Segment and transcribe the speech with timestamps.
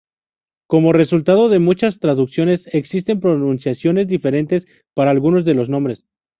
[0.67, 6.07] Como resultado de muchas traducciones, existen pronunciaciones diferentes para algunos de los nombres.